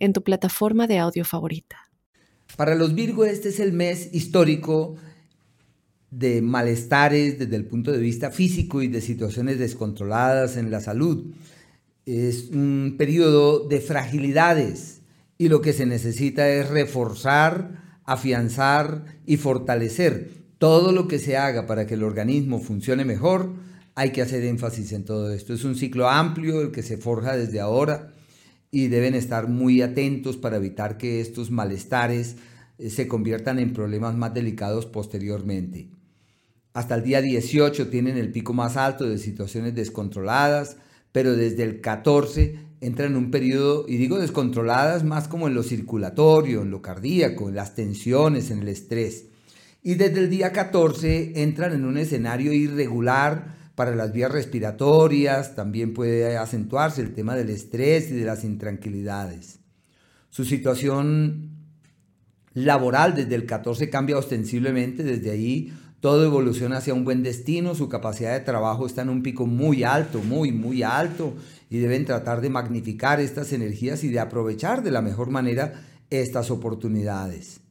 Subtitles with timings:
[0.00, 1.76] en tu plataforma de audio favorita.
[2.56, 4.96] Para los Virgo este es el mes histórico
[6.10, 11.32] de malestares desde el punto de vista físico y de situaciones descontroladas en la salud.
[12.06, 15.02] Es un periodo de fragilidades
[15.38, 21.66] y lo que se necesita es reforzar, afianzar y fortalecer todo lo que se haga
[21.66, 23.54] para que el organismo funcione mejor.
[23.94, 25.54] Hay que hacer énfasis en todo esto.
[25.54, 28.12] Es un ciclo amplio el que se forja desde ahora
[28.70, 32.36] y deben estar muy atentos para evitar que estos malestares
[32.78, 35.90] eh, se conviertan en problemas más delicados posteriormente.
[36.72, 40.76] Hasta el día 18 tienen el pico más alto de situaciones descontroladas,
[41.10, 45.64] pero desde el 14 entran en un periodo, y digo descontroladas más como en lo
[45.64, 49.26] circulatorio, en lo cardíaco, en las tensiones, en el estrés.
[49.82, 55.94] Y desde el día 14 entran en un escenario irregular, para las vías respiratorias, también
[55.94, 59.60] puede acentuarse el tema del estrés y de las intranquilidades.
[60.28, 61.48] Su situación
[62.52, 67.88] laboral desde el 14 cambia ostensiblemente, desde ahí todo evoluciona hacia un buen destino, su
[67.88, 71.32] capacidad de trabajo está en un pico muy alto, muy, muy alto,
[71.70, 76.50] y deben tratar de magnificar estas energías y de aprovechar de la mejor manera estas
[76.50, 77.62] oportunidades.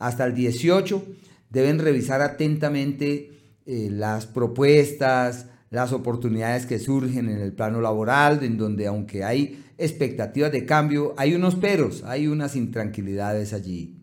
[0.00, 1.04] Hasta el 18
[1.48, 3.30] deben revisar atentamente
[3.66, 9.64] eh, las propuestas, las oportunidades que surgen en el plano laboral, en donde aunque hay
[9.78, 13.96] expectativas de cambio, hay unos peros, hay unas intranquilidades allí.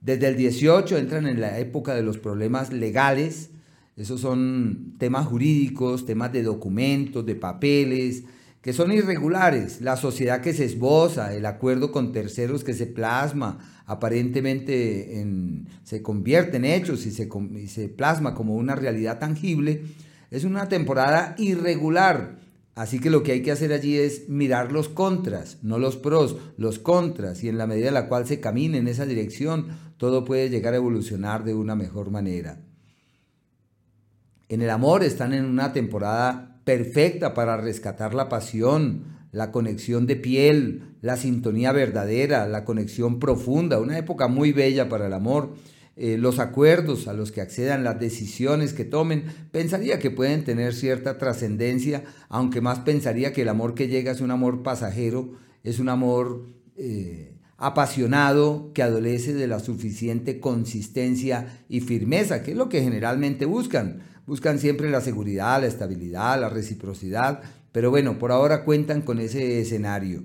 [0.00, 3.50] Desde el 18 entran en la época de los problemas legales,
[3.96, 8.24] esos son temas jurídicos, temas de documentos, de papeles,
[8.66, 13.84] que son irregulares, la sociedad que se esboza, el acuerdo con terceros que se plasma,
[13.86, 15.24] aparentemente
[15.84, 17.28] se convierte en hechos y se,
[17.68, 19.84] se plasma como una realidad tangible,
[20.32, 22.40] es una temporada irregular.
[22.74, 26.34] Así que lo que hay que hacer allí es mirar los contras, no los pros,
[26.56, 30.24] los contras, y en la medida en la cual se camine en esa dirección, todo
[30.24, 32.58] puede llegar a evolucionar de una mejor manera.
[34.48, 40.16] En el amor están en una temporada perfecta para rescatar la pasión, la conexión de
[40.16, 45.54] piel, la sintonía verdadera, la conexión profunda, una época muy bella para el amor.
[45.94, 50.74] Eh, los acuerdos a los que accedan, las decisiones que tomen, pensaría que pueden tener
[50.74, 55.78] cierta trascendencia, aunque más pensaría que el amor que llega es un amor pasajero, es
[55.78, 56.46] un amor
[56.76, 63.46] eh, apasionado que adolece de la suficiente consistencia y firmeza, que es lo que generalmente
[63.46, 69.20] buscan buscan siempre la seguridad, la estabilidad, la reciprocidad, pero bueno, por ahora cuentan con
[69.20, 70.24] ese escenario.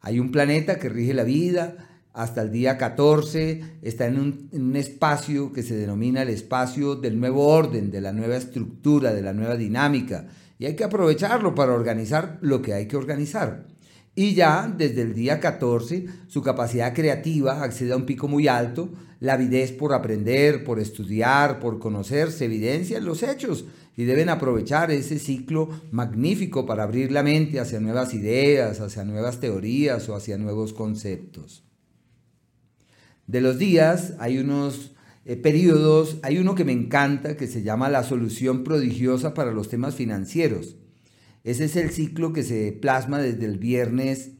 [0.00, 5.52] Hay un planeta que rige la vida, hasta el día 14 está en un, espacio
[5.52, 9.56] que se denomina el espacio del nuevo orden, de la nueva estructura, de la nueva
[9.56, 10.26] dinámica,
[10.58, 13.66] y hay que aprovecharlo para organizar lo que hay que organizar.
[14.14, 18.90] Y ya desde el día 14 su capacidad creativa accede a un pico muy alto,
[19.20, 23.66] la avidez por aprender, por estudiar, por conocer se evidencia en los hechos
[23.96, 29.40] y deben aprovechar ese ciclo magnífico para abrir la mente hacia nuevas ideas, hacia nuevas
[29.40, 31.64] teorías o hacia nuevos conceptos.
[33.26, 34.92] De los días hay unos
[35.26, 39.68] eh, periodos, hay uno que me encanta que se llama la solución prodigiosa para los
[39.68, 40.76] temas financieros.
[41.44, 44.32] Ese es el ciclo que se plasma desde el viernes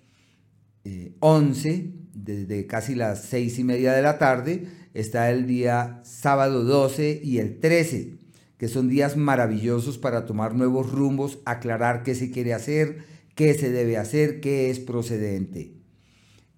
[1.21, 6.65] 11, eh, desde casi las seis y media de la tarde, está el día sábado
[6.65, 8.19] 12 y el 13,
[8.59, 12.99] que son días maravillosos para tomar nuevos rumbos, aclarar qué se quiere hacer,
[13.35, 15.80] qué se debe hacer, qué es procedente.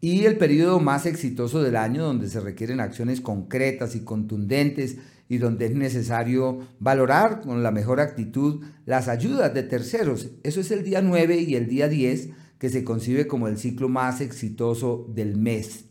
[0.04, 4.96] Y el periodo más exitoso del año, donde se requieren acciones concretas y contundentes
[5.28, 10.30] y donde es necesario valorar con la mejor actitud las ayudas de terceros.
[10.42, 13.88] Eso es el día 9 y el día 10, que se concibe como el ciclo
[13.88, 15.84] más exitoso del mes.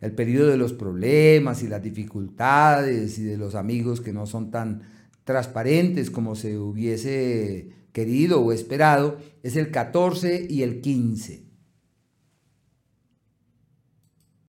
[0.00, 4.52] El periodo de los problemas y las dificultades y de los amigos que no son
[4.52, 4.82] tan
[5.24, 11.47] transparentes como se hubiese querido o esperado es el 14 y el 15.